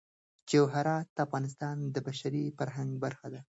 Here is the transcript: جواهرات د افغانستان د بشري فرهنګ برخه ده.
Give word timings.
جواهرات 0.49 1.07
د 1.15 1.17
افغانستان 1.27 1.77
د 1.93 1.95
بشري 2.07 2.45
فرهنګ 2.57 2.91
برخه 3.03 3.27
ده. 3.33 3.41